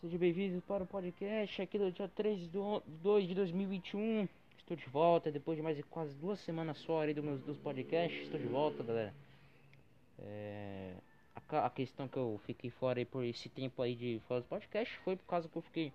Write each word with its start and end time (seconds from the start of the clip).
Seja 0.00 0.16
bem-vindo 0.16 0.62
para 0.62 0.84
o 0.84 0.86
podcast 0.86 1.60
aqui 1.60 1.76
do 1.76 1.90
dia 1.90 2.06
3 2.06 2.38
de 2.38 2.48
2 3.02 3.26
de 3.26 3.34
2021. 3.34 4.28
Estou 4.56 4.76
de 4.76 4.86
volta 4.86 5.32
depois 5.32 5.56
de 5.56 5.62
mais 5.62 5.76
de 5.76 5.82
quase 5.82 6.14
duas 6.14 6.38
semanas 6.38 6.78
só 6.78 7.00
aí 7.00 7.12
do 7.12 7.20
meus, 7.20 7.40
dos 7.40 7.58
podcasts. 7.58 8.22
Estou 8.22 8.38
de 8.38 8.46
volta, 8.46 8.84
galera. 8.84 9.12
É, 10.20 10.94
a, 11.34 11.66
a, 11.66 11.70
questão 11.70 12.06
que 12.06 12.16
eu 12.16 12.40
fiquei 12.46 12.70
fora 12.70 13.00
aí 13.00 13.04
por 13.04 13.24
esse 13.24 13.48
tempo 13.48 13.82
aí 13.82 13.96
de 13.96 14.20
fora 14.28 14.40
dos 14.40 14.48
podcasts 14.48 14.96
foi 15.02 15.16
por 15.16 15.26
causa 15.26 15.48
que 15.48 15.58
eu 15.58 15.62
fiquei 15.62 15.92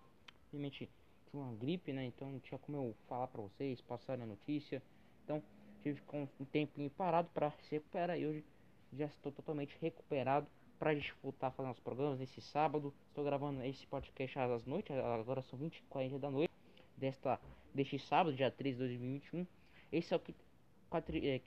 realmente 0.51 0.89
tinha 1.31 1.41
uma 1.41 1.55
gripe, 1.55 1.93
né? 1.93 2.05
Então 2.05 2.29
não 2.29 2.39
tinha 2.41 2.59
como 2.59 2.77
eu 2.77 2.95
falar 3.07 3.27
para 3.27 3.41
vocês, 3.41 3.79
passar 3.79 4.19
a 4.19 4.25
notícia. 4.25 4.83
Então 5.23 5.41
tive 5.81 6.01
com 6.01 6.27
um 6.41 6.45
tempinho 6.45 6.89
parado 6.89 7.29
para 7.33 7.51
se 7.51 7.71
recuperar 7.71 8.19
e 8.19 8.27
hoje 8.27 8.43
já 8.91 9.05
estou 9.05 9.31
totalmente 9.31 9.77
recuperado 9.81 10.45
para 10.83 11.47
a 11.47 11.51
fazer 11.51 11.69
os 11.69 11.79
programas 11.79 12.19
nesse 12.19 12.41
sábado. 12.41 12.93
Estou 13.07 13.23
gravando 13.23 13.63
esse 13.63 13.87
podcast 13.87 14.37
às 14.37 14.65
noites, 14.65 14.93
agora 14.93 15.41
são 15.43 15.57
20 15.57 15.77
e 15.77 15.81
40 15.83 16.19
da 16.19 16.29
noite 16.29 16.53
desta, 16.97 17.39
deste 17.73 17.97
sábado, 17.97 18.35
dia 18.35 18.51
3 18.51 18.75
de 18.75 18.79
2021. 18.79 19.47
Esse 19.93 20.13
é 20.13 20.17
o 20.17 20.19
54 20.19 21.17
é, 21.17 21.39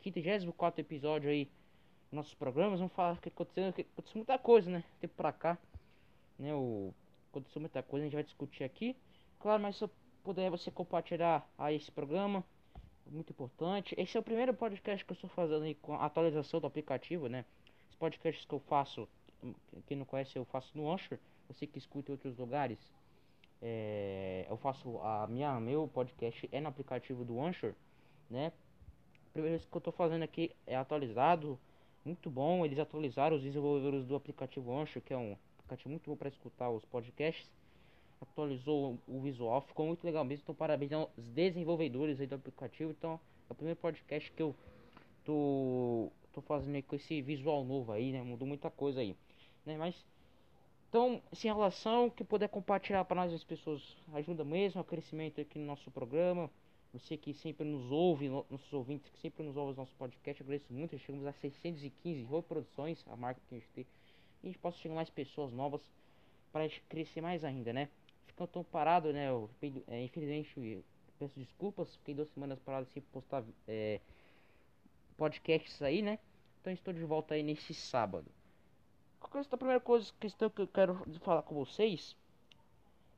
episódio 0.80 1.28
aí 1.28 1.50
nossos 2.10 2.32
programas. 2.32 2.78
Vamos 2.78 2.94
falar 2.94 3.20
que 3.20 3.28
aconteceu, 3.28 3.74
que 3.74 3.82
aconteceu 3.82 4.16
muita 4.16 4.38
coisa, 4.38 4.70
né? 4.70 4.82
Tempo 5.00 5.12
pra 5.14 5.32
cá, 5.32 5.58
né? 6.38 6.54
O, 6.54 6.94
aconteceu 7.30 7.60
muita 7.60 7.82
coisa, 7.82 8.04
a 8.04 8.06
gente 8.06 8.14
vai 8.14 8.24
discutir 8.24 8.64
aqui. 8.64 8.96
Claro, 9.38 9.62
mas 9.62 9.76
se 9.76 9.86
puder 10.24 10.50
você 10.50 10.70
compartilhar 10.70 11.46
aí 11.58 11.76
esse 11.76 11.92
programa, 11.92 12.42
muito 13.04 13.34
importante. 13.34 13.94
Esse 13.98 14.16
é 14.16 14.20
o 14.20 14.22
primeiro 14.22 14.54
podcast 14.54 15.04
que 15.04 15.12
eu 15.12 15.14
estou 15.14 15.28
fazendo 15.28 15.64
aí 15.64 15.74
com 15.74 15.92
atualização 15.92 16.58
do 16.58 16.66
aplicativo, 16.66 17.28
né? 17.28 17.44
Os 17.90 17.96
podcasts 17.96 18.46
que 18.46 18.54
eu 18.54 18.60
faço, 18.60 19.06
quem 19.86 19.96
não 19.96 20.04
conhece, 20.04 20.36
eu 20.36 20.44
faço 20.44 20.76
no 20.76 20.90
Anchor. 20.90 21.18
Você 21.48 21.66
que 21.66 21.78
escuta 21.78 22.10
em 22.10 22.14
outros 22.14 22.36
lugares, 22.36 22.78
é, 23.62 24.46
eu 24.48 24.56
faço 24.56 24.98
a 24.98 25.26
minha 25.26 25.58
meu 25.60 25.88
podcast 25.88 26.48
é 26.52 26.60
no 26.60 26.68
aplicativo 26.68 27.24
do 27.24 27.40
Anchor, 27.40 27.74
né? 28.28 28.52
Primeiro 29.32 29.58
que 29.60 29.74
eu 29.74 29.78
estou 29.78 29.92
fazendo 29.92 30.22
aqui 30.22 30.50
é 30.66 30.76
atualizado, 30.76 31.58
muito 32.04 32.30
bom. 32.30 32.64
Eles 32.64 32.78
atualizaram 32.78 33.36
os 33.36 33.42
desenvolvedores 33.42 34.04
do 34.06 34.16
aplicativo 34.16 34.76
Anchor, 34.76 35.02
que 35.02 35.12
é 35.12 35.16
um 35.16 35.36
aplicativo 35.58 35.90
muito 35.90 36.10
bom 36.10 36.16
para 36.16 36.28
escutar 36.28 36.70
os 36.70 36.84
podcasts 36.84 37.50
atualizou 38.20 38.98
o 39.06 39.20
visual, 39.20 39.60
ficou 39.60 39.86
muito 39.86 40.04
legal 40.04 40.24
mesmo. 40.24 40.42
Então, 40.42 40.54
parabéns 40.54 40.92
aos 40.92 41.08
desenvolvedores 41.16 42.20
aí 42.20 42.26
do 42.26 42.34
aplicativo. 42.34 42.90
Então, 42.90 43.20
é 43.48 43.52
o 43.52 43.54
primeiro 43.54 43.78
podcast 43.78 44.32
que 44.32 44.42
eu 44.42 44.54
tô, 45.24 46.10
tô 46.32 46.40
fazendo 46.40 46.82
com 46.82 46.96
esse 46.96 47.20
visual 47.22 47.64
novo 47.64 47.92
aí, 47.92 48.12
né? 48.12 48.22
Mudou 48.22 48.46
muita 48.46 48.70
coisa 48.70 49.00
aí, 49.00 49.16
né? 49.66 49.76
Mas, 49.76 49.94
então, 50.88 51.20
sem 51.32 51.52
relação, 51.52 52.08
que 52.08 52.24
puder 52.24 52.48
compartilhar 52.48 53.04
para 53.04 53.16
nós 53.16 53.32
as 53.32 53.44
pessoas 53.44 53.96
ajuda 54.14 54.44
mesmo, 54.44 54.80
o 54.80 54.84
crescimento 54.84 55.40
aqui 55.40 55.58
no 55.58 55.66
nosso 55.66 55.90
programa. 55.90 56.50
Você 56.92 57.16
que 57.16 57.34
sempre 57.34 57.66
nos 57.66 57.90
ouve, 57.90 58.28
nossos 58.28 58.72
ouvintes 58.72 59.10
que 59.10 59.18
sempre 59.18 59.44
nos 59.44 59.56
ouvem 59.56 59.72
os 59.72 59.76
nossos 59.76 59.94
podcasts, 59.94 60.40
agradeço 60.40 60.72
muito. 60.72 60.98
Chegamos 60.98 61.26
a 61.26 61.32
615 61.32 62.22
reproduções, 62.24 63.04
a 63.08 63.16
marca 63.16 63.40
que 63.48 63.54
a 63.54 63.58
gente 63.58 63.68
tem. 63.74 63.86
E 64.42 64.46
a 64.46 64.50
gente 64.50 64.58
possa 64.58 64.78
chegar 64.78 64.94
mais 64.94 65.10
pessoas 65.10 65.52
novas 65.52 65.82
para 66.50 66.64
a 66.64 66.68
gente 66.68 66.80
crescer 66.88 67.20
mais 67.20 67.44
ainda, 67.44 67.72
né? 67.72 67.90
ficou 68.36 68.46
tão 68.46 68.62
parado, 68.62 69.12
né? 69.12 69.30
Eu, 69.30 69.48
é, 69.88 70.04
infelizmente, 70.04 70.84
peço 71.18 71.40
desculpas, 71.40 71.96
fiquei 71.96 72.14
duas 72.14 72.28
semanas 72.28 72.58
parado 72.60 72.86
sem 72.92 73.02
postar 73.02 73.42
é, 73.66 73.98
podcasts 75.16 75.80
aí, 75.80 76.02
né? 76.02 76.18
Então 76.60 76.70
estou 76.70 76.92
de 76.92 77.02
volta 77.02 77.34
aí 77.34 77.42
nesse 77.42 77.72
sábado. 77.72 78.30
A 79.20 79.56
primeira 79.56 79.80
coisa, 79.80 80.12
questão 80.18 80.48
que 80.48 80.62
eu 80.62 80.68
quero 80.68 80.94
falar 81.20 81.42
com 81.42 81.54
vocês 81.54 82.16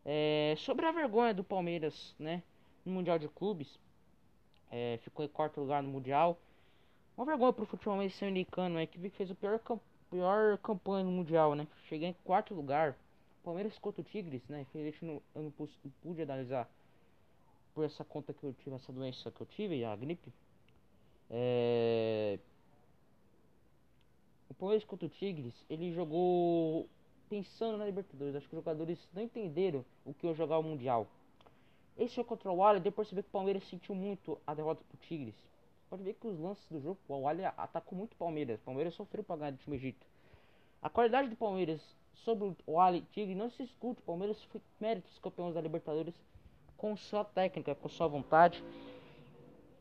é 0.04 0.54
sobre 0.58 0.86
a 0.86 0.92
vergonha 0.92 1.34
do 1.34 1.44
Palmeiras, 1.44 2.14
né? 2.18 2.42
No 2.84 2.92
Mundial 2.92 3.18
de 3.18 3.28
Clubes. 3.28 3.78
É, 4.70 4.98
ficou 5.02 5.24
em 5.24 5.28
quarto 5.28 5.60
lugar 5.60 5.82
no 5.82 5.88
Mundial. 5.88 6.38
Uma 7.16 7.26
vergonha 7.26 7.52
pro 7.52 7.66
futebol 7.66 7.94
americano, 7.94 8.80
equipe 8.80 9.10
que 9.10 9.16
fez 9.16 9.30
o 9.30 9.34
pior, 9.34 9.60
pior 10.10 10.58
campanha 10.58 11.04
no 11.04 11.10
Mundial, 11.10 11.54
né? 11.54 11.66
Cheguei 11.88 12.08
em 12.08 12.16
quarto 12.24 12.54
lugar. 12.54 12.96
Palmeiras 13.44 13.78
contra 13.78 14.00
o 14.00 14.04
Tigres, 14.04 14.42
né? 14.48 14.62
Infelizmente 14.62 15.04
não, 15.04 15.22
eu 15.34 15.42
não 15.42 15.52
não 15.58 15.92
pude 16.02 16.22
analisar 16.22 16.68
por 17.74 17.84
essa 17.84 18.04
conta 18.04 18.34
que 18.34 18.44
eu 18.44 18.52
tive, 18.52 18.74
essa 18.74 18.92
doença 18.92 19.30
que 19.30 19.40
eu 19.40 19.46
tive, 19.46 19.84
a 19.84 19.94
gripe. 19.94 20.32
É... 21.30 22.38
Palmeiras 24.58 24.84
contra 24.84 25.06
o 25.06 25.10
Tigres, 25.10 25.54
ele 25.70 25.92
jogou 25.92 26.88
pensando 27.28 27.78
na 27.78 27.86
Libertadores. 27.86 28.34
Acho 28.34 28.48
que 28.48 28.54
os 28.54 28.60
jogadores 28.60 29.08
não 29.12 29.22
entenderam 29.22 29.84
o 30.04 30.12
que 30.12 30.26
é 30.26 30.34
jogar 30.34 30.58
o 30.58 30.62
Mundial. 30.62 31.06
Esse 31.96 32.16
jogo 32.16 32.28
contra 32.28 32.50
o 32.50 32.62
Alli, 32.62 32.80
deu 32.80 32.92
pra 32.92 33.02
perceber 33.02 33.22
que 33.22 33.28
o 33.28 33.32
Palmeiras 33.32 33.64
sentiu 33.68 33.94
muito 33.94 34.38
a 34.46 34.54
derrota 34.54 34.82
pro 34.88 34.98
Tigres. 34.98 35.34
Pode 35.90 36.02
ver 36.02 36.14
que 36.14 36.26
os 36.26 36.38
lances 36.38 36.66
do 36.68 36.80
jogo, 36.80 36.98
o 37.08 37.26
Alli 37.26 37.44
atacou 37.44 37.96
muito 37.96 38.12
o 38.12 38.16
Palmeiras. 38.16 38.60
O 38.60 38.64
Palmeiras 38.64 38.94
sofreu 38.94 39.24
pra 39.24 39.36
ganhar 39.36 39.52
do 39.52 39.58
time 39.58 39.76
Egito. 39.76 40.06
A 40.80 40.88
qualidade 40.88 41.28
do 41.28 41.36
Palmeiras 41.36 41.80
sobre 42.14 42.54
o 42.66 42.80
Ali 42.80 43.02
Tigre 43.12 43.34
não 43.34 43.50
se 43.50 43.62
escute. 43.62 44.00
O 44.00 44.04
Palmeiras 44.04 44.42
foi 44.44 44.60
méritos 44.80 45.18
campeões 45.18 45.54
da 45.54 45.60
Libertadores 45.60 46.14
com 46.76 46.96
sua 46.96 47.24
técnica, 47.24 47.74
com 47.74 47.88
sua 47.88 48.06
vontade. 48.06 48.62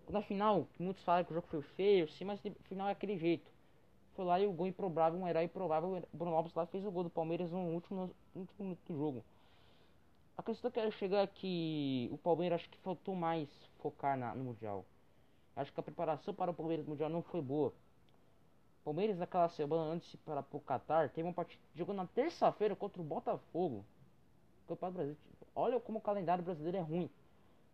Na 0.09 0.21
final, 0.21 0.67
muitos 0.79 1.03
falam 1.03 1.23
que 1.23 1.31
o 1.31 1.35
jogo 1.35 1.47
foi 1.47 1.61
feio, 1.61 2.07
sim, 2.07 2.25
mas 2.25 2.41
no 2.43 2.53
final 2.63 2.87
é 2.87 2.91
aquele 2.91 3.17
jeito. 3.17 3.56
Foi 4.17 4.25
lá 4.25 4.39
e 4.39 4.47
o 4.47 4.51
gol 4.51 4.65
improvável, 4.65 5.19
um 5.19 5.27
herói 5.27 5.43
improvável. 5.43 6.03
O 6.11 6.17
Bruno 6.17 6.35
Lopes 6.35 6.51
lá 6.55 6.65
fez 6.65 6.83
o 6.83 6.89
gol 6.89 7.03
do 7.03 7.09
Palmeiras 7.09 7.51
no 7.51 7.59
último, 7.59 8.09
no 8.33 8.41
último 8.41 8.65
minuto 8.65 8.79
do 8.91 8.97
jogo. 8.97 9.23
A 10.35 10.41
questão 10.41 10.71
que 10.71 10.79
eu 10.79 10.83
quero 10.83 10.95
chegar 10.97 11.21
é 11.21 11.27
que 11.27 12.09
o 12.11 12.17
Palmeiras 12.17 12.61
acho 12.61 12.69
que 12.69 12.79
faltou 12.79 13.13
mais 13.13 13.47
focar 13.77 14.17
na, 14.17 14.33
no 14.33 14.43
Mundial. 14.43 14.83
Acho 15.55 15.71
que 15.71 15.79
a 15.79 15.83
preparação 15.83 16.33
para 16.33 16.49
o 16.49 16.53
Palmeiras 16.53 16.87
Mundial 16.87 17.11
não 17.11 17.21
foi 17.21 17.43
boa. 17.43 17.71
Palmeiras 18.83 19.19
naquela 19.19 19.49
semana 19.49 19.83
antes 19.83 20.15
para 20.15 20.43
o 20.51 20.59
Qatar 20.61 21.09
teve 21.09 21.27
uma 21.27 21.33
partida 21.33 21.61
jogou 21.75 21.93
na 21.93 22.07
terça-feira 22.07 22.75
contra 22.75 22.99
o 22.99 23.05
Botafogo. 23.05 23.85
Campeonato 24.67 24.95
Brasileiro. 24.95 25.17
Olha 25.55 25.79
como 25.79 25.99
o 25.99 26.01
calendário 26.01 26.43
brasileiro 26.43 26.77
é 26.77 26.81
ruim. 26.81 27.07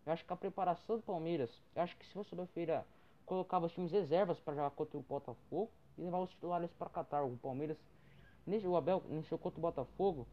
Eu 0.05 0.11
acho 0.11 0.25
que 0.25 0.33
a 0.33 0.35
preparação 0.35 0.97
do 0.97 1.03
Palmeiras, 1.03 1.49
eu 1.73 1.83
acho 1.83 1.95
que 1.95 2.05
se 2.05 2.11
fosse 2.11 2.31
segunda-feira 2.31 2.85
colocava 3.25 3.65
os 3.65 3.71
times 3.71 3.93
reservas 3.93 4.37
para 4.41 4.55
jogar 4.55 4.71
contra 4.71 4.97
o 4.97 5.01
Botafogo 5.01 5.71
e 5.97 6.01
levar 6.01 6.19
os 6.19 6.29
titulares 6.29 6.71
para 6.73 6.89
Qatar. 6.89 7.25
O 7.25 7.37
Palmeiras 7.37 7.77
o 8.45 8.75
Abel 8.75 9.01
nesse 9.09 9.29
jogo 9.29 9.43
contra 9.43 9.59
o 9.59 9.61
Botafogo, 9.61 10.27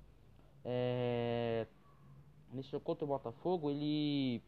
é, 0.64 1.66
nesse 2.52 2.70
jogo 2.70 2.84
contra 2.84 3.04
o 3.04 3.08
Botafogo 3.08 3.70
ele 3.70 4.42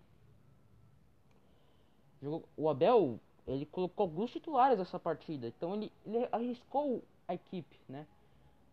jogou 2.20 2.48
o 2.56 2.68
Abel 2.68 3.20
ele 3.46 3.66
colocou 3.66 4.04
alguns 4.04 4.30
titulares 4.30 4.78
nessa 4.78 4.98
partida. 4.98 5.48
Então 5.48 5.74
ele, 5.74 5.92
ele 6.06 6.28
arriscou 6.30 7.02
a 7.26 7.34
equipe, 7.34 7.78
né? 7.88 8.06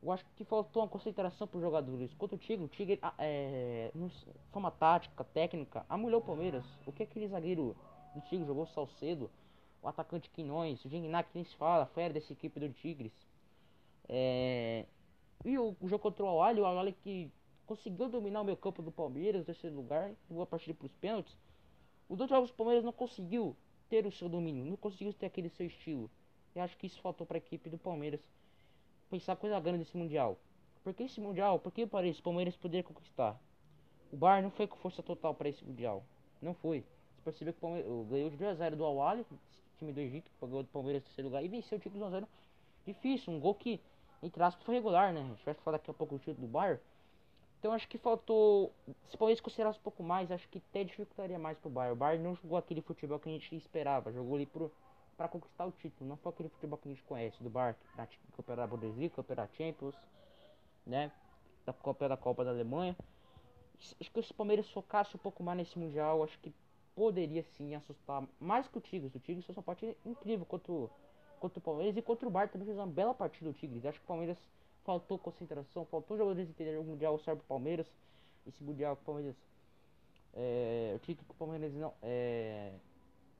Eu 0.02 0.12
acho 0.12 0.26
que 0.36 0.46
faltou 0.46 0.82
uma 0.82 0.88
concentração 0.88 1.46
para 1.46 1.58
os 1.58 1.64
jogadores. 1.64 2.14
Quanto 2.14 2.36
o 2.36 2.38
Tigre, 2.38 2.64
o 2.64 2.70
Tigre, 2.70 3.00
ah, 3.02 3.14
é, 3.20 3.92
forma 4.52 4.72
tática, 4.72 5.24
técnica, 5.26 5.86
amulhou 5.90 6.22
o 6.22 6.24
Palmeiras. 6.24 6.64
O 6.86 6.92
que 6.92 7.04
aquele 7.04 7.28
zagueiro 7.28 7.76
do 8.16 8.22
Tigre 8.22 8.46
jogou 8.46 8.66
Salcedo, 8.68 9.30
o 9.82 9.88
atacante 9.88 10.30
Quinhões, 10.30 10.84
o 10.84 10.90
Gignac 10.90 11.30
nem 11.34 11.44
se 11.44 11.56
fala, 11.56 11.86
fera 11.88 12.14
dessa 12.14 12.34
equipe 12.34 12.60
do 12.60 12.70
Tigres. 12.70 13.14
É, 14.08 14.86
e 15.46 15.58
o, 15.58 15.76
o 15.80 15.88
jogo 15.88 16.02
contra 16.02 16.24
o 16.26 16.42
Alho, 16.42 16.64
o 16.64 16.66
Alho 16.66 16.94
que 16.94 17.32
conseguiu 17.66 18.10
dominar 18.10 18.42
o 18.42 18.44
meio 18.44 18.58
campo 18.58 18.82
do 18.82 18.92
Palmeiras, 18.92 19.46
terceiro 19.46 19.76
lugar, 19.76 20.12
levou 20.30 20.44
a 20.44 20.48
partida 20.48 20.74
para 20.74 20.86
os 20.86 20.94
pênaltis. 20.94 21.38
Os 22.10 22.18
dois 22.18 22.30
jogos 22.30 22.50
do 22.50 22.56
Palmeiras 22.56 22.84
não 22.84 22.92
conseguiu 22.92 23.56
ter 23.88 24.06
o 24.06 24.12
seu 24.12 24.28
domínio, 24.28 24.66
não 24.66 24.76
conseguiu 24.76 25.14
ter 25.14 25.28
aquele 25.28 25.50
seu 25.50 25.68
estilo. 25.68 26.10
Eu 26.56 26.64
acho 26.64 26.76
que 26.78 26.88
isso 26.88 27.00
faltou 27.02 27.26
para 27.26 27.38
a 27.38 27.40
equipe 27.40 27.70
do 27.70 27.78
Palmeiras 27.78 28.20
pensar 29.10 29.36
coisa 29.36 29.60
grande 29.60 29.80
nesse 29.80 29.96
mundial. 29.96 30.38
Porque 30.84 31.04
esse 31.04 31.22
mundial, 31.22 31.60
porque 31.60 31.86
parece 31.86 32.20
o 32.20 32.24
Palmeiras 32.24 32.56
poderia 32.56 32.84
conquistar. 32.84 33.40
O 34.12 34.18
Bar 34.18 34.42
não 34.42 34.50
foi 34.50 34.66
com 34.66 34.78
força 34.78 35.04
total 35.04 35.36
para 35.36 35.50
esse 35.50 35.64
mundial. 35.64 36.04
Não 36.42 36.54
foi. 36.54 36.84
Você 37.16 37.22
percebeu 37.24 37.54
que 37.54 37.60
o 37.60 37.62
Palmeiras 37.62 38.10
ganhou 38.10 38.30
de 38.30 38.38
2 38.38 38.50
a 38.50 38.54
0 38.56 38.76
do 38.76 38.86
Awali, 38.86 39.26
time 39.80 39.92
do 39.92 40.00
Egito, 40.00 40.30
que 40.30 40.46
ganhou 40.46 40.64
do 40.64 40.70
Palmeiras 40.70 41.02
em 41.02 41.06
terceiro 41.06 41.30
lugar 41.30 41.44
e 41.44 41.48
venceu 41.48 41.78
o 41.78 41.82
título 41.82 42.04
1 42.04 42.08
a 42.08 42.12
0. 42.12 42.28
Difícil, 42.86 43.34
um 43.34 43.40
gol 43.40 43.56
que 43.56 43.80
entre 44.22 44.44
aspas 44.44 44.64
foi 44.66 44.76
regular, 44.76 45.14
né? 45.14 45.22
A 45.22 45.24
gente 45.24 45.46
vai 45.46 45.54
falar 45.54 45.78
daqui 45.78 45.90
a 45.90 45.94
pouco 45.94 46.16
do 46.16 46.20
título 46.20 46.46
do 46.46 46.52
Bar. 46.52 46.80
Então 47.60 47.72
acho 47.74 47.88
que 47.88 47.98
faltou. 47.98 48.74
Se 49.08 49.16
o 49.16 49.18
Palmeiras 49.18 49.42
considerasse 49.42 49.80
um 49.80 49.82
pouco 49.82 50.04
mais, 50.04 50.32
acho 50.32 50.48
que 50.50 50.62
até 50.70 50.84
dificultaria 50.84 51.40
mais 51.40 51.58
pro 51.58 51.70
Bayern. 51.70 51.94
O 51.94 51.96
Bayern 51.96 52.24
não 52.24 52.36
jogou 52.36 52.58
aquele 52.58 52.82
futebol 52.82 53.20
que 53.20 53.30
a 53.30 53.32
gente 53.32 53.56
esperava, 53.56 54.12
jogou 54.12 54.36
ali 54.36 54.46
pro, 54.46 54.72
pra 55.18 55.28
conquistar 55.28 55.66
o 55.66 55.72
título. 55.72 56.10
Não 56.10 56.18
foi 56.18 56.32
aquele 56.32 56.50
futebol 56.50 56.78
que 56.78 56.90
a 56.90 56.92
gente 56.92 57.04
conhece 57.04 57.42
do 57.42 57.50
Bayern, 57.50 57.78
na 57.96 58.08
Campeonato 58.36 58.70
da 58.70 58.76
Bundesliga, 58.76 59.16
Campeonato 59.16 59.56
Champions, 59.56 59.96
né? 60.86 61.12
Da 61.66 61.74
Copa 61.74 62.08
da 62.08 62.18
Copa 62.18 62.44
da 62.44 62.52
Alemanha. 62.52 62.96
Acho 64.00 64.12
que 64.12 64.22
se 64.22 64.32
o 64.32 64.36
Palmeiras 64.36 64.70
focasse 64.70 65.16
um 65.16 65.20
pouco 65.20 65.42
mais 65.42 65.58
nesse 65.58 65.80
Mundial, 65.80 66.24
acho 66.24 66.38
que 66.40 66.54
poderia 67.00 67.42
sim 67.56 67.74
assustar 67.74 68.28
mais 68.42 68.68
que 68.68 68.78
o 68.78 68.82
Tigres. 68.82 69.16
O 69.16 69.20
Tigres 69.22 69.46
fez 69.46 69.58
uma 69.58 69.64
partida 69.64 69.96
incrível 70.06 70.46
contra 70.46 70.70
o, 70.70 70.90
contra 71.40 71.58
o 71.58 71.62
Palmeiras 71.62 71.96
e 71.96 72.02
contra 72.02 72.28
o 72.28 72.30
Bayern 72.30 72.52
também 72.52 72.66
fez 72.66 72.78
uma 72.78 72.88
bela 72.88 73.14
partida 73.14 73.50
o 73.50 73.54
Tigres. 73.54 73.86
Acho 73.86 74.00
que 74.00 74.04
o 74.04 74.08
Palmeiras 74.08 74.38
faltou 74.84 75.18
concentração, 75.18 75.86
faltou 75.86 76.18
jogadores 76.18 76.50
entenderem 76.50 76.78
o 76.78 76.84
Mundial 76.84 77.18
serve 77.20 77.40
pro 77.40 77.48
Palmeiras. 77.48 77.88
Esse 78.46 78.62
Mundial 78.62 78.98
que 78.98 79.04
o 79.04 79.06
Palmeiras. 79.06 79.36
É, 80.34 80.92
o 80.94 81.00
título 81.00 81.26
que 81.26 81.32
o 81.32 81.38
Palmeiras 81.38 81.74
não. 81.74 81.94
É, 82.04 82.74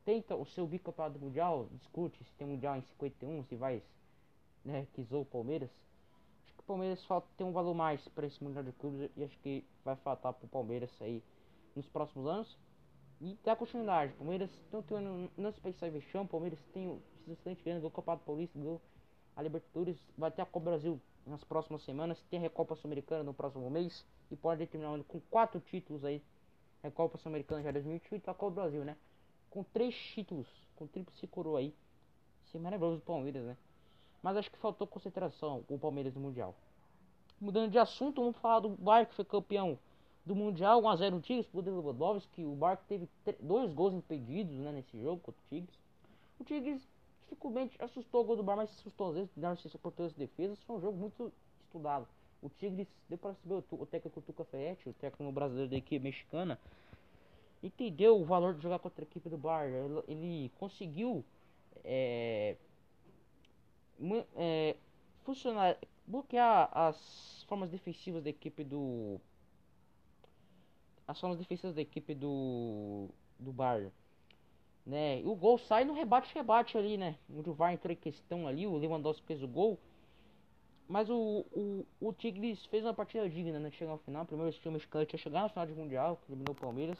tenta 0.06 0.38
o 0.38 0.46
seu 0.46 0.66
bicampeonato 0.66 1.20
mundial, 1.20 1.68
discute 1.74 2.24
se 2.24 2.32
tem 2.36 2.48
mundial 2.48 2.78
em 2.78 2.82
51, 2.82 3.44
se 3.44 3.58
vai. 3.58 3.84
Né, 4.64 4.88
que 4.94 5.06
o 5.12 5.26
Palmeiras. 5.26 5.70
Acho 6.46 6.54
que 6.54 6.60
o 6.62 6.64
Palmeiras 6.64 7.04
falta 7.04 7.28
ter 7.36 7.44
um 7.44 7.52
valor 7.52 7.74
mais 7.74 8.08
para 8.08 8.26
esse 8.26 8.42
Mundial 8.42 8.64
de 8.64 8.72
Clubes 8.72 9.12
e 9.18 9.24
acho 9.26 9.38
que 9.40 9.66
vai 9.84 9.98
faltar 9.98 10.32
pro 10.32 10.48
Palmeiras 10.48 10.90
aí 11.02 11.22
nos 11.76 11.88
próximos 11.90 12.26
anos. 12.26 12.58
E 13.22 13.38
dá 13.44 13.56
continuidade. 13.56 14.14
Palmeiras 14.14 14.50
não 14.72 14.82
tem 14.82 14.98
ano, 14.98 15.30
não 15.38 15.52
se 15.52 15.60
pensar 15.60 15.88
em 15.88 15.92
vexame, 15.92 16.28
Palmeiras 16.28 16.60
tem 16.74 16.88
o 16.88 17.02
excelente 17.28 17.64
ganho 17.64 17.82
do 17.82 17.92
Campeonato 17.92 18.24
Paulista, 18.24 18.58
do 18.58 18.82
a 19.36 19.42
Libertadores, 19.42 19.98
vai 20.18 20.32
ter 20.32 20.42
a 20.42 20.46
Copa 20.46 20.66
Brasil 20.66 21.00
nas 21.26 21.44
próximas 21.44 21.82
semanas, 21.84 22.22
tem 22.30 22.40
a 22.40 22.42
Recopa 22.42 22.76
Sul-Americana 22.76 23.24
no 23.24 23.34
próximo 23.34 23.70
mês 23.70 24.06
e 24.30 24.36
pode 24.36 24.66
terminar 24.68 24.92
o 24.92 24.96
ano 24.96 25.04
com 25.04 25.20
quatro 25.30 25.62
títulos 25.62 26.04
aí. 26.04 26.22
Recopa 26.84 27.18
Sul-Americana 27.18 27.64
já 27.64 27.72
2018 27.72 28.28
e 28.28 28.30
a 28.30 28.34
Copa 28.34 28.56
Brasil, 28.56 28.84
né? 28.84 28.98
Com 29.50 29.64
três 29.64 29.96
títulos, 29.96 30.48
com 30.76 30.88
tríplice 30.88 31.26
coroa 31.28 31.60
aí. 31.60 31.74
Isso 32.46 32.58
é 32.58 32.60
maravilhoso 32.60 32.98
do 32.98 33.06
Palmeiras, 33.06 33.46
né? 33.46 33.58
Mas 34.22 34.36
acho 34.36 34.52
que 34.52 34.58
faltou 34.58 34.86
concentração 34.88 35.64
o 35.70 35.78
Palmeiras 35.78 36.14
no 36.14 36.22
Mundial. 36.22 36.56
Mudando 37.40 37.72
de 37.72 37.78
assunto, 37.78 38.22
vamos 38.22 38.38
falar 38.38 38.60
do 38.60 38.70
Bayern 38.70 39.10
que 39.10 39.16
foi 39.16 39.24
campeão 39.24 39.80
do 40.26 40.36
Mundial 40.36 40.82
1x0 40.82 41.10
no 41.10 41.22
Tigres, 41.22 41.48
por 41.48 41.66
Lewandowski, 41.66 42.44
o 42.44 42.56
Barco 42.56 42.84
teve 42.88 43.10
dois 43.40 43.74
gols 43.74 43.94
impedidos 43.94 44.56
né, 44.58 44.72
nesse 44.72 45.00
jogo 45.02 45.22
contra 45.22 45.42
o 45.42 45.50
Tigres. 45.50 45.80
O 46.40 46.44
Tigres 46.44 46.88
dificilmente 47.30 47.78
assustou 47.80 48.22
o 48.22 48.24
gol 48.24 48.36
do 48.36 48.44
Bar, 48.44 48.58
mas 48.58 48.70
assustou 48.72 49.10
às 49.10 49.16
vezes, 49.16 49.32
deram 49.36 49.54
assistência 49.54 49.80
por 49.80 49.92
todas 49.92 50.12
as 50.12 50.18
defesas. 50.18 50.62
Foi 50.64 50.76
um 50.76 50.82
jogo 50.82 50.98
muito 50.98 51.32
estudado. 51.64 52.08
O 52.42 52.50
Tigres, 52.50 52.88
deu 53.08 53.18
para 53.18 53.34
saber 53.36 53.56
o, 53.56 53.64
o 53.72 53.86
técnico 53.86 54.22
Tuca 54.22 54.46
Ferretti, 54.46 54.90
o 54.90 54.94
técnico 54.94 55.32
brasileiro 55.32 55.70
da 55.70 55.78
equipe 55.78 56.04
mexicana, 56.04 56.60
entendeu 57.62 58.20
o 58.20 58.26
valor 58.26 58.54
de 58.54 58.64
jogar 58.64 58.80
contra 58.80 59.04
a 59.04 59.08
equipe 59.08 59.30
do 59.30 59.38
Bar. 59.38 59.66
Ele, 59.66 60.04
ele 60.08 60.52
conseguiu 60.58 61.24
é, 61.84 62.56
é, 64.36 64.76
funcionar, 65.24 65.78
bloquear 66.08 66.70
as 66.72 67.44
formas 67.48 67.70
defensivas 67.70 68.24
da 68.24 68.30
equipe 68.30 68.64
do 68.64 69.20
as 71.10 71.20
formas 71.20 71.40
defensivas 71.40 71.76
da 71.76 71.82
equipe 71.82 72.14
do 72.14 73.10
do 73.40 73.52
Bayern. 73.52 73.92
Né? 74.86 75.22
E 75.22 75.26
o 75.26 75.36
gol 75.36 75.58
sai 75.58 75.84
no 75.84 75.94
rebate-rebate 75.94 76.78
ali, 76.78 76.98
né? 76.98 77.16
Onde 77.36 77.50
o 77.50 77.54
VAR 77.54 77.74
entrou 77.74 77.92
em 77.92 77.96
questão 77.96 78.48
ali, 78.48 78.68
o 78.68 78.78
Lewandowski 78.78 79.26
fez 79.26 79.42
o 79.42 79.48
gol. 79.48 79.80
Mas 80.88 81.10
o, 81.10 81.46
o, 81.52 81.86
o 82.00 82.14
Tigres 82.14 82.64
fez 82.66 82.84
uma 82.84 82.94
partida 82.94 83.28
digna, 83.30 83.60
né? 83.60 83.72
Chegar 83.72 83.92
ao 83.92 83.98
final. 84.00 84.26
Primeiro 84.26 84.52
time 84.54 84.74
mexicano 84.74 85.06
tinha 85.06 85.20
chegado 85.20 85.44
na 85.44 85.50
final 85.50 85.66
de 85.66 85.74
Mundial, 85.74 86.18
que 86.18 86.32
eliminou 86.32 86.54
o 86.54 86.60
Palmeiras. 86.60 86.98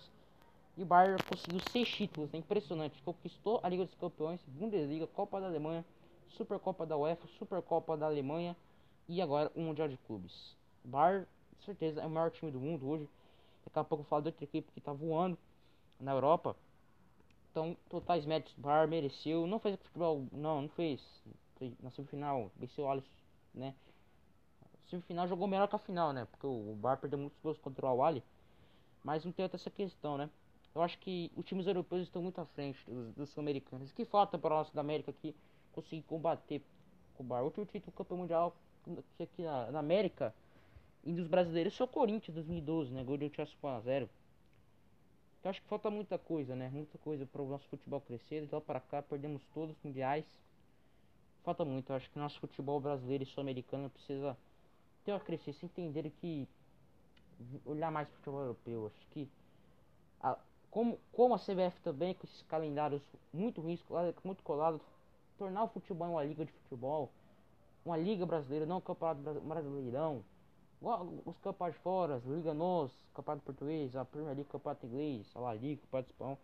E 0.78 0.84
o 0.84 0.86
Bayern 0.86 1.22
conseguiu 1.24 1.60
seis 1.72 1.90
títulos, 1.90 2.32
né? 2.32 2.40
impressionante. 2.40 3.02
Conquistou 3.04 3.60
a 3.62 3.70
Liga 3.70 3.86
dos 3.86 3.96
Campeões, 3.96 4.40
Bundesliga, 4.48 5.08
Copa 5.08 5.40
da 5.40 5.48
Alemanha, 5.48 5.86
Supercopa 6.30 6.86
da 6.86 6.98
UEFA, 6.98 7.28
Supercopa 7.38 7.98
da 7.98 8.06
Alemanha 8.06 8.56
e 9.08 9.22
agora 9.22 9.52
o 9.56 9.62
Mundial 9.62 9.88
de 9.88 9.98
Clubes. 9.98 10.56
Bayern, 10.84 11.28
certeza, 11.66 12.02
é 12.02 12.06
o 12.06 12.10
maior 12.10 12.32
time 12.32 12.52
do 12.52 12.60
mundo 12.60 12.88
hoje. 12.88 13.08
Daqui 13.70 13.80
a 13.80 13.84
pouco 13.84 14.04
eu 14.04 14.08
falo 14.08 14.24
de 14.24 14.30
outra 14.30 14.44
equipe 14.44 14.72
que 14.72 14.82
tá 14.82 14.92
voando 14.92 15.38
na 16.00 16.12
Europa. 16.12 16.56
Então, 17.52 17.78
totais 17.88 18.26
méritos, 18.26 18.54
Bar 18.58 18.88
mereceu. 18.88 19.46
Não 19.46 19.60
fez 19.60 19.76
futebol, 19.80 20.26
não, 20.32 20.64
não 20.64 20.70
fez. 20.70 21.02
Na 21.82 21.92
semifinal, 21.92 22.52
venceu 22.56 22.86
o 22.86 22.90
Alisson, 22.90 23.10
né? 23.54 23.76
Na 24.62 24.90
semifinal 24.90 25.28
jogou 25.28 25.48
melhor 25.48 25.68
que 25.68 25.76
a 25.76 25.80
final, 25.80 26.14
né? 26.14 26.26
Porque 26.26 26.48
o 26.48 26.76
Bar 26.80 26.98
perdeu 26.98 27.20
muitos 27.20 27.40
gols 27.42 27.58
contra 27.60 27.86
o 27.86 27.98
Wally. 27.98 28.24
Mas 29.04 29.24
não 29.24 29.32
tem 29.32 29.44
outra 29.44 29.58
essa 29.58 29.70
questão, 29.70 30.18
né? 30.18 30.30
Eu 30.74 30.82
acho 30.82 30.98
que 31.00 31.32
os 31.36 31.46
times 31.46 31.68
europeus 31.68 32.04
estão 32.04 32.22
muito 32.22 32.40
à 32.40 32.46
frente 32.46 32.80
dos, 32.90 33.14
dos 33.14 33.30
sul-americanos. 33.30 33.92
Que 33.92 34.06
falta 34.06 34.38
para 34.38 34.56
nós 34.56 34.72
da 34.72 34.82
América 34.82 35.12
aqui 35.12 35.36
conseguir 35.74 36.04
combater 36.04 36.64
o 37.18 37.24
Bar? 37.24 37.44
Outro 37.44 37.66
título 37.66 37.92
campeão 37.92 38.18
mundial 38.18 38.56
aqui 39.20 39.44
na, 39.44 39.72
na 39.72 39.80
América 39.80 40.34
e 41.04 41.14
dos 41.14 41.28
brasileiros 41.28 41.80
o 41.80 41.88
Corinthians 41.88 42.36
2012, 42.36 42.92
né? 42.92 43.04
Gol 43.04 43.18
de 43.18 43.30
Chelsea 43.30 43.56
1x0. 43.64 44.10
Então 45.40 45.50
acho 45.50 45.62
que 45.62 45.68
falta 45.68 45.90
muita 45.90 46.18
coisa, 46.18 46.56
né? 46.56 46.70
Muita 46.70 46.98
coisa 46.98 47.26
para 47.26 47.42
o 47.42 47.48
nosso 47.48 47.68
futebol 47.70 48.02
crescer. 48.02 48.46
De 48.46 48.54
lá 48.54 48.60
para 48.60 48.80
cá 48.80 49.02
perdemos 49.02 49.42
todos 49.54 49.76
os 49.76 49.84
mundiais. 49.84 50.26
Falta 51.44 51.64
muito. 51.64 51.92
Eu 51.92 51.96
acho 51.96 52.10
que 52.10 52.20
nosso 52.20 52.40
futebol 52.40 52.80
brasileiro 52.82 53.24
e 53.24 53.28
sul-americano 53.28 53.90
precisa 53.90 54.38
ter 55.06 55.14
a 55.14 55.20
crescer, 55.20 55.54
se 55.54 55.66
entender 55.66 56.12
que 56.20 56.48
olhar 57.66 57.90
mais 57.90 58.08
para 58.08 58.16
o 58.16 58.18
futebol 58.18 58.42
europeu. 58.42 58.88
Acho 58.88 59.08
que 59.12 59.30
a, 60.22 60.38
como, 60.70 61.00
como 61.14 61.34
a 61.34 61.40
CBF 61.40 61.80
também 61.82 62.14
com 62.14 62.28
esses 62.28 62.42
calendários 62.44 63.02
muito 63.34 63.62
ruins, 63.62 63.82
muito 64.26 64.44
colados, 64.44 64.82
tornar 65.38 65.64
o 65.64 65.70
futebol 65.70 66.12
uma 66.12 66.24
liga 66.24 66.44
de 66.44 66.52
futebol, 66.52 67.10
uma 67.86 67.96
liga 67.96 68.26
brasileira, 68.26 68.66
não 68.66 68.78
um 68.78 68.82
campeonato 68.82 69.40
brasileirão 69.40 70.22
os 70.82 71.38
campeonatos 71.40 71.82
fora, 71.82 72.22
Liga 72.26 72.54
NOS, 72.54 72.92
Campeonato 73.14 73.44
Português, 73.46 73.96
a 73.96 74.06
Premier 74.06 74.34
League, 74.34 74.50
Campeonato 74.50 74.86
Inglês, 74.86 75.30
a 75.36 75.40
La 75.40 75.54
Liga, 75.54 75.82
Campeonato 75.82 76.12
Espanhol. 76.12 76.38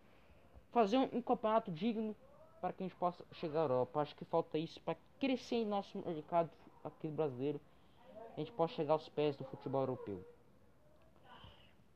Fazer 0.71 0.97
um, 0.97 1.09
um, 1.13 1.21
campeonato 1.21 1.71
digno 1.71 2.15
para 2.59 2.73
que 2.73 2.83
a 2.83 2.87
gente 2.87 2.97
possa 2.97 3.23
chegar 3.31 3.61
à 3.61 3.63
Europa. 3.63 4.01
Acho 4.01 4.15
que 4.15 4.25
falta 4.25 4.57
isso 4.57 4.81
para 4.81 4.97
crescer 5.19 5.55
em 5.55 5.65
nosso 5.65 5.97
mercado 5.99 6.49
aqui 6.83 7.07
brasileiro. 7.07 7.61
A 8.35 8.39
gente 8.39 8.51
possa 8.51 8.73
chegar 8.73 8.93
aos 8.93 9.07
pés 9.07 9.37
do 9.37 9.45
futebol 9.45 9.81
europeu. 9.83 10.21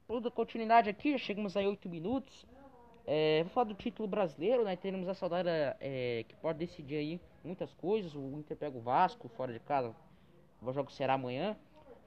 Toda 0.07 0.31
continuidade 0.31 0.89
aqui, 0.89 1.17
chegamos 1.17 1.57
a 1.57 1.59
8 1.59 1.89
minutos. 1.89 2.45
É, 3.05 3.43
vou 3.43 3.51
falar 3.51 3.65
do 3.65 3.73
título 3.73 4.07
brasileiro, 4.07 4.63
né? 4.63 4.75
Teremos 4.75 5.09
a 5.09 5.13
saudade 5.13 5.49
é, 5.49 6.23
que 6.27 6.35
pode 6.35 6.59
decidir 6.59 6.95
aí 6.95 7.21
muitas 7.43 7.73
coisas. 7.73 8.15
O 8.15 8.39
Inter 8.39 8.55
pega 8.55 8.77
o 8.77 8.81
Vasco 8.81 9.27
fora 9.29 9.51
de 9.51 9.59
casa. 9.59 9.93
O 10.61 10.71
jogo 10.71 10.89
será 10.91 11.15
amanhã. 11.15 11.57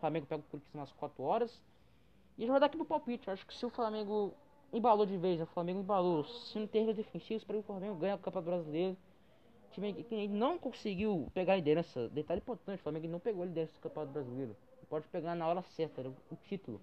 Flamengo 0.03 0.27
pega 0.27 0.41
o 0.41 0.45
Corinthians 0.51 0.75
nas 0.75 0.93
4 0.93 1.23
horas. 1.23 1.63
E 2.37 2.45
já 2.45 2.51
vou 2.51 2.59
dar 2.59 2.67
aqui 2.67 2.77
pro 2.77 2.85
palpite. 2.85 3.31
acho 3.31 3.47
que 3.47 3.55
se 3.55 3.65
o 3.65 3.71
Flamengo 3.71 4.35
embalou 4.73 5.07
de 5.07 5.17
vez, 5.17 5.41
o 5.41 5.47
Flamengo 5.47 5.79
embalou. 5.79 6.25
Se 6.25 6.59
não 6.59 6.67
tem 6.67 6.83
erros 6.83 6.97
defensivos, 6.97 7.45
para 7.45 7.57
o 7.57 7.63
Flamengo 7.63 7.95
ganha 7.95 8.17
o 8.17 8.19
Campeonato 8.19 8.51
Brasileiro. 8.51 8.97
O 9.69 9.73
time 9.73 10.03
que 10.03 10.29
não 10.29 10.59
conseguiu 10.59 11.29
pegar 11.33 11.53
a 11.53 11.57
liderança. 11.57 12.09
Detalhe 12.09 12.41
importante: 12.41 12.81
o 12.81 12.83
Flamengo 12.83 13.07
não 13.07 13.21
pegou 13.21 13.45
a 13.45 13.47
liderança 13.47 13.73
do 13.75 13.81
Campeonato 13.81 14.13
Brasileiro. 14.13 14.57
Pode 14.89 15.07
pegar 15.07 15.37
na 15.37 15.47
hora 15.47 15.63
certa, 15.63 16.01
era 16.01 16.11
o 16.11 16.37
título. 16.49 16.81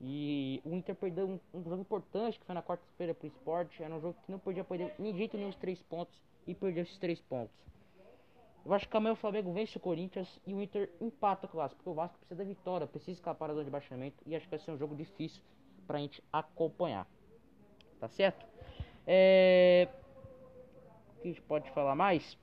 E 0.00 0.62
o 0.64 0.74
Inter 0.74 0.94
perdeu 0.94 1.28
um, 1.28 1.38
um 1.52 1.62
jogo 1.62 1.82
importante 1.82 2.38
que 2.38 2.46
foi 2.46 2.54
na 2.54 2.62
quarta-feira 2.62 3.12
pro 3.12 3.26
esporte. 3.26 3.82
Era 3.82 3.94
um 3.94 4.00
jogo 4.00 4.16
que 4.24 4.32
não 4.32 4.38
podia 4.38 4.64
perder 4.64 4.94
nem 4.98 5.14
jeito 5.14 5.36
nenhum 5.36 5.50
os 5.50 5.56
três 5.56 5.82
pontos. 5.82 6.18
E 6.46 6.54
perdeu 6.54 6.82
esses 6.82 6.96
três 6.96 7.20
pontos. 7.20 7.54
Eu 8.68 8.74
acho 8.74 8.86
que 8.86 8.94
amanhã 8.94 9.14
o 9.14 9.16
Flamengo 9.16 9.50
vence 9.50 9.78
o 9.78 9.80
Corinthians 9.80 10.28
e 10.46 10.52
o 10.52 10.60
Inter 10.60 10.90
empata 11.00 11.48
o 11.50 11.56
Vasco, 11.56 11.76
porque 11.76 11.88
o 11.88 11.94
Vasco 11.94 12.18
precisa 12.18 12.36
da 12.36 12.44
vitória, 12.44 12.86
precisa 12.86 13.12
escapar 13.12 13.46
da 13.46 13.54
zona 13.54 13.64
de 13.64 13.70
baixamento 13.70 14.22
e 14.26 14.36
acho 14.36 14.44
que 14.44 14.50
vai 14.50 14.58
ser 14.58 14.72
um 14.72 14.76
jogo 14.76 14.94
difícil 14.94 15.42
pra 15.86 15.98
gente 15.98 16.22
acompanhar. 16.30 17.06
Tá 17.98 18.08
certo? 18.08 18.44
É... 19.06 19.88
O 21.16 21.22
que 21.22 21.28
a 21.28 21.30
gente 21.32 21.40
pode 21.40 21.70
falar 21.70 21.94
mais? 21.94 22.36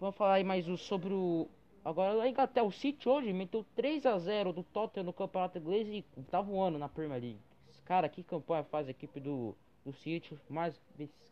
Vamos 0.00 0.16
falar 0.16 0.34
aí 0.34 0.44
mais 0.44 0.66
sobre 0.80 1.14
o. 1.14 1.48
Agora 1.84 2.28
até 2.42 2.60
o 2.60 2.72
City 2.72 3.08
hoje 3.08 3.32
meteu 3.32 3.64
3 3.76 4.06
a 4.06 4.18
0 4.18 4.52
do 4.52 4.64
Tottenham 4.64 5.04
no 5.04 5.12
Campeonato 5.12 5.56
Inglês 5.56 5.86
e 5.86 6.22
tá 6.32 6.40
voando 6.40 6.80
na 6.80 6.88
Premier 6.88 7.20
League. 7.20 7.40
Cara, 7.84 8.08
que 8.08 8.24
campanha 8.24 8.64
faz 8.64 8.88
a 8.88 8.90
equipe 8.90 9.20
do 9.20 9.54
do 9.84 9.92
City, 9.92 10.38
mais 10.48 10.80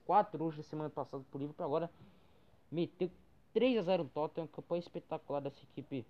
quatro 0.04 0.42
hoje 0.42 0.58
da 0.58 0.62
semana 0.62 0.90
passada 0.90 1.22
por 1.30 1.38
livro, 1.38 1.54
para 1.54 1.66
agora 1.66 1.90
meteu 2.70 3.10
3 3.52 3.78
a 3.78 3.82
0 3.82 4.04
no 4.04 4.08
Tottenham, 4.10 4.46
campanha 4.46 4.80
espetacular 4.80 5.40
dessa 5.40 5.62
equipe 5.62 6.06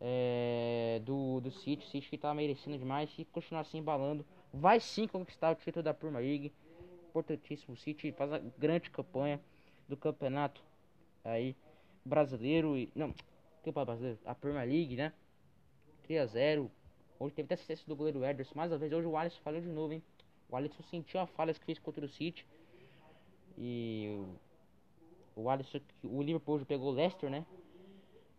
é, 0.00 1.00
do, 1.04 1.40
do 1.40 1.50
City, 1.50 1.86
City 1.88 2.10
que 2.10 2.18
tá 2.18 2.34
merecendo 2.34 2.78
demais, 2.78 3.10
e 3.18 3.24
continuar 3.24 3.62
assim 3.62 3.78
embalando, 3.78 4.24
vai 4.52 4.80
sim 4.80 5.06
conquistar 5.06 5.52
o 5.52 5.54
título 5.54 5.82
da 5.82 5.94
Premier 5.94 6.24
League, 6.24 6.52
importantíssimo, 7.08 7.74
o 7.74 7.76
City 7.76 8.12
faz 8.12 8.30
uma 8.30 8.38
grande 8.58 8.90
campanha 8.90 9.40
do 9.88 9.96
campeonato 9.96 10.62
aí 11.24 11.56
brasileiro, 12.04 12.76
e 12.76 12.90
não, 12.94 13.14
campeonato 13.64 13.86
brasileiro, 13.86 14.18
a 14.24 14.34
Premier 14.34 14.68
League, 14.68 14.96
né, 14.96 15.12
3 16.02 16.20
a 16.20 16.26
0 16.26 16.70
Hoje 17.22 17.36
teve 17.36 17.46
até 17.46 17.54
assistência 17.54 17.86
do 17.86 17.94
goleiro 17.94 18.24
Ederson. 18.24 18.52
Mais 18.56 18.72
uma 18.72 18.78
vez, 18.78 18.92
hoje 18.92 19.06
o 19.06 19.16
Alisson 19.16 19.40
falou 19.44 19.60
de 19.60 19.68
novo, 19.68 19.92
hein? 19.92 20.02
O 20.52 20.56
Alisson 20.56 20.82
sentiu 20.82 21.18
a 21.18 21.26
falha 21.26 21.54
que 21.54 21.64
fez 21.64 21.78
contra 21.78 22.04
o 22.04 22.08
City. 22.08 22.46
E 23.56 24.22
o 25.34 25.48
Alisson, 25.48 25.80
o 26.04 26.22
Liverpool 26.22 26.56
hoje 26.56 26.66
pegou 26.66 26.90
o 26.90 26.94
Leicester, 26.94 27.30
né? 27.30 27.46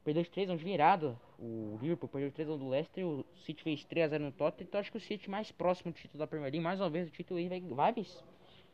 Perdeu 0.04 0.22
os 0.22 0.30
3 0.30 0.52
anos 0.52 0.62
virado. 0.62 1.20
O 1.40 1.80
Liverpool 1.82 2.08
perdeu 2.08 2.28
os 2.28 2.36
3 2.36 2.50
anos 2.50 2.62
do 2.62 2.70
Leicester. 2.70 3.04
O 3.04 3.26
City 3.44 3.64
fez 3.64 3.84
3 3.86 4.06
a 4.06 4.10
0 4.10 4.26
no 4.26 4.32
Tottenham. 4.32 4.68
Então 4.68 4.80
acho 4.80 4.92
que 4.92 4.98
o 4.98 5.02
City 5.02 5.28
mais 5.28 5.52
próximo 5.52 5.92
do 5.92 5.96
título 5.96 6.20
da 6.20 6.28
Premier 6.28 6.52
League. 6.52 6.64
Mais 6.64 6.80
uma 6.80 6.90
vez 6.90 7.08
o 7.08 7.12
título 7.12 7.40
aí 7.40 7.50
vai, 7.50 7.62
vai 7.62 8.06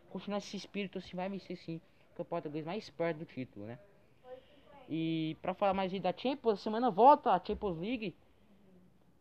continuar 0.09 0.39
esse 0.39 0.57
espírito 0.57 0.97
assim. 0.97 1.15
Vai 1.15 1.29
vencer 1.29 1.55
sim. 1.55 1.79
O 2.11 2.15
campeonato 2.17 2.49
inglês 2.49 2.65
mais 2.65 2.89
perto 2.89 3.19
do 3.19 3.25
título, 3.25 3.65
né? 3.65 3.79
E 4.89 5.37
pra 5.41 5.53
falar 5.53 5.73
mais 5.73 5.97
da 6.01 6.11
Champions, 6.11 6.59
semana 6.59 6.91
volta 6.91 7.31
a 7.31 7.41
Champions 7.41 7.77
League. 7.77 8.13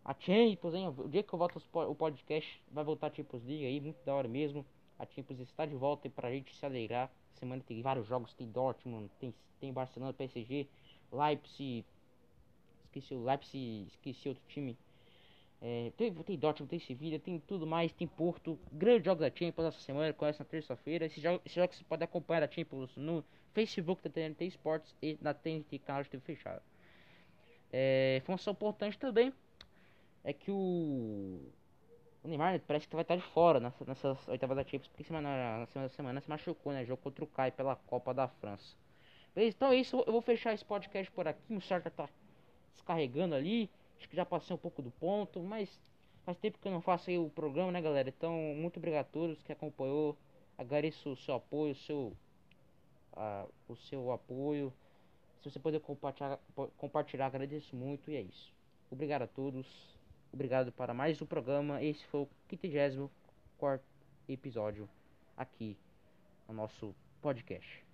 A 0.09 0.15
Champions, 0.19 0.73
hein? 0.73 0.89
O 0.89 1.07
dia 1.07 1.23
que 1.23 1.31
eu 1.31 1.39
volto 1.39 1.63
o 1.75 1.95
podcast, 1.95 2.63
vai 2.73 2.83
voltar 2.83 3.09
a 3.09 3.15
Champions 3.15 3.45
League 3.45 3.67
aí, 3.67 3.79
muito 3.79 4.03
da 4.07 4.15
hora 4.15 4.27
mesmo. 4.27 4.65
A 4.99 5.05
Champions 5.05 5.39
está 5.41 5.67
de 5.67 5.75
volta 5.75 6.09
pra 6.09 6.31
gente 6.31 6.57
se 6.57 6.65
alegrar. 6.65 7.13
Semana 7.35 7.63
tem 7.63 7.83
vários 7.83 8.07
jogos, 8.07 8.33
tem 8.33 8.51
Dortmund, 8.51 9.11
tem, 9.21 9.35
tem 9.61 9.71
Barcelona, 9.71 10.15
PSG, 10.15 10.67
Leipzig. 11.13 11.85
Esqueci 12.85 13.13
o 13.13 13.23
Leipzig, 13.23 13.87
esqueci 13.89 14.31
outro 14.31 14.43
time. 14.49 14.79
É, 15.61 15.93
tem, 15.95 16.11
tem 16.15 16.39
Dortmund, 16.39 16.71
tem 16.71 16.79
Sevilla, 16.79 17.19
tem 17.19 17.39
tudo 17.41 17.67
mais, 17.67 17.93
tem 17.93 18.09
Porto. 18.09 18.59
Grandes 18.73 19.05
jogos 19.05 19.21
da 19.21 19.29
Champions 19.29 19.69
essa 19.69 19.81
semana, 19.81 20.15
começa 20.15 20.43
na 20.43 20.49
terça-feira. 20.49 21.05
Esse 21.05 21.21
jogo, 21.21 21.43
esse 21.45 21.57
jogo 21.57 21.75
você 21.75 21.85
pode 21.85 22.03
acompanhar 22.03 22.45
a 22.45 22.51
Champions 22.51 22.97
no 22.97 23.23
Facebook 23.53 24.03
da 24.03 24.09
TNT 24.09 24.47
Sports 24.47 24.97
e 25.03 25.19
na 25.21 25.35
TNT 25.35 25.81
canal 25.81 26.03
de 26.03 26.09
TV 26.09 26.25
fechado. 26.25 26.63
É, 27.71 28.23
importante 28.51 28.99
também 28.99 29.35
é 30.29 30.33
que 30.35 30.51
o 30.51 31.41
o 32.23 32.29
Neymar 32.29 32.61
parece 32.67 32.87
que 32.87 32.95
vai 32.95 33.03
estar 33.03 33.17
de 33.17 33.23
fora 33.23 33.61
nessa, 33.61 33.85
nessas 33.85 34.29
oitavas 34.29 34.57
da 34.57 34.63
Champions, 34.63 34.89
porque 34.89 35.05
semana, 35.05 35.61
na 35.61 35.67
semana, 35.67 35.89
semana 35.89 36.21
se 36.21 36.29
machucou, 36.29 36.73
né? 36.73 36.85
Jogo 36.85 37.01
contra 37.01 37.25
o 37.25 37.27
Kai 37.27 37.51
pela 37.51 37.77
Copa 37.77 38.13
da 38.13 38.29
França. 38.29 38.77
Beleza, 39.35 39.57
então 39.57 39.73
é 39.73 39.77
isso. 39.77 40.03
Eu 40.07 40.13
vou 40.13 40.21
fechar 40.21 40.53
esse 40.53 40.65
podcast 40.65 41.11
por 41.13 41.27
aqui. 41.27 41.55
O 41.55 41.61
Sartre 41.61 41.91
tá 41.91 42.09
descarregando 42.75 43.35
ali. 43.35 43.71
Acho 43.97 44.09
que 44.09 44.17
já 44.17 44.27
passei 44.27 44.55
um 44.55 44.59
pouco 44.59 44.83
do 44.83 44.91
ponto, 44.91 45.41
mas 45.43 45.81
faz 46.25 46.37
tempo 46.37 46.59
que 46.59 46.69
eu 46.69 46.73
não 46.73 46.83
faço 46.83 47.09
aí 47.09 47.19
o 47.19 47.31
programa, 47.31 47.73
né, 47.73 47.81
galera? 47.81 48.09
Então, 48.09 48.35
muito 48.57 48.77
obrigado 48.79 49.07
a 49.07 49.09
todos 49.09 49.43
que 49.43 49.53
acompanhou. 49.53 50.17
Agradeço 50.59 51.13
o 51.13 51.17
seu 51.17 51.37
apoio, 51.37 51.73
o 51.73 51.77
seu, 51.77 52.17
uh, 53.15 53.49
o 53.69 53.77
seu 53.77 54.13
apoio. 54.13 54.73
Se 55.41 55.51
você 55.51 55.59
puder 55.59 55.81
compartilhar, 55.81 56.39
compartilhar, 56.77 57.27
agradeço 57.27 57.75
muito. 57.75 58.11
E 58.11 58.17
é 58.17 58.21
isso. 58.21 58.53
Obrigado 58.91 59.23
a 59.23 59.27
todos. 59.27 59.98
Obrigado 60.33 60.71
para 60.73 60.93
mais 60.95 61.21
um 61.23 61.27
programa. 61.27 61.83
Esse 61.83 62.05
foi 62.07 62.21
o 62.21 62.29
54 62.51 63.85
episódio 64.29 64.89
aqui 65.37 65.77
no 66.47 66.55
nosso 66.55 66.95
podcast. 67.23 67.88